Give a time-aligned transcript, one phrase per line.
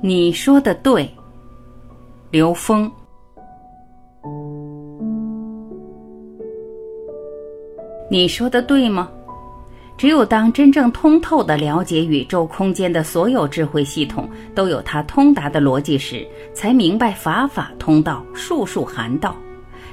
[0.00, 1.12] 你说的对，
[2.30, 2.88] 刘峰。
[8.08, 9.10] 你说的对吗？
[9.96, 19.36] 只有当真正通透的了解宇宙空间的所有智慧系统都有它通达的逻辑时，才明白法法通道，术术含道。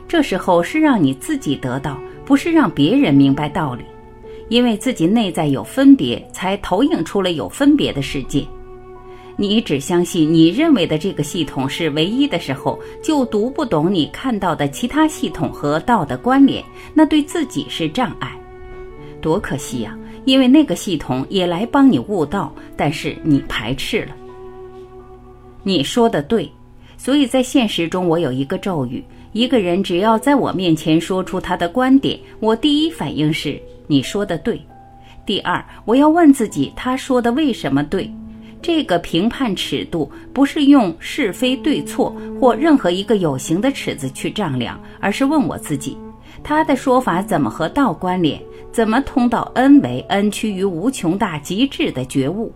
[0.08, 3.84] 这时候是让你自己得到，不是让别人明白道理。
[4.50, 8.46] 因为自己内在有分别，才投影出了有分别的世界。
[9.38, 16.64] 你只相信你认为的这个系统是唯一的时候，就读不懂你看到的其他系统和道的关联，
[16.94, 18.32] 那对自己是障碍。
[19.22, 19.98] 多可惜呀！
[20.24, 24.16] 因为那个系统也来帮你悟道，但是你排斥了。
[25.64, 26.50] 你说的对，
[26.98, 33.62] 所以在现实中，我有一个咒语：一个人只要在我面前说出他的观点，我第一反应是。
[33.88, 34.60] 你说的对，
[35.28, 38.10] 第二，我要问自己，他说的为什么对？
[38.66, 45.96] 这个评判尺度不是用是非对错或任何一个有形的尺子去丈量，而是问我自己，
[46.44, 48.42] 他的说法怎么和道关联？
[48.72, 52.52] 怎么通到 N 为 N 趋于无穷大极致的觉悟？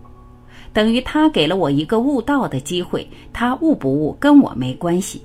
[0.72, 5.22] 等于他给了我一个悟道的机会，他悟不悟跟我没关系。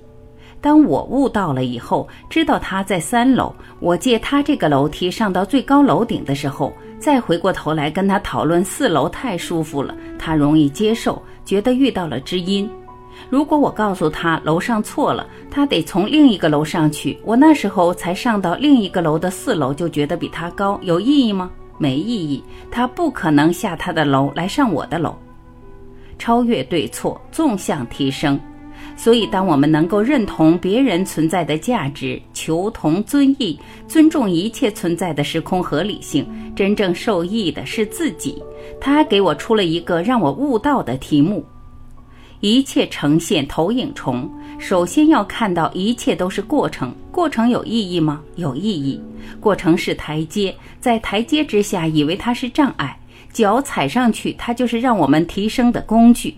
[0.66, 12.68] 当我悟到了以后，知道他在三楼，我借他这个楼梯上到最高楼顶的时候，再回过头来跟他讨论四楼太舒服了，他容易接受，觉得遇到了知音。
[13.30, 21.52] 如果我告诉他楼上错了，他得从另一个楼上去，我那时候才上到另一个楼的四楼，就觉得比他高，有意义吗？
[21.78, 25.16] 没意义，他不可能下他的楼来上我的楼。
[26.18, 28.40] 超越对错，纵向提升。
[28.98, 38.42] 所以，当我们能够认同别人存在的价值，求同尊异，尊重一切存在的时空合理性，真正受益的是自己。
[38.80, 41.46] 他还给我出了一个让我悟道的题目：
[42.40, 44.30] 一切呈现投影重。
[44.58, 48.22] 首先要看到一切都是过程，过程有意义吗？
[48.38, 49.00] 有意义。
[49.40, 52.98] 过程是台阶，在台阶之下，以为它是障碍，
[53.34, 56.36] 脚踩上去，它就是让我们提升的工具。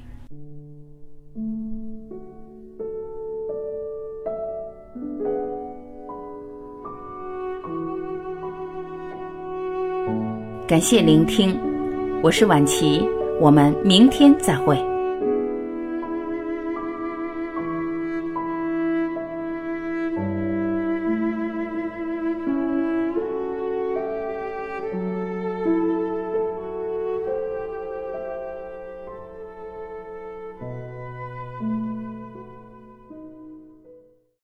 [10.67, 11.57] 感谢聆听。
[12.21, 13.01] 我是婉琪
[13.39, 14.77] 我们明天再会。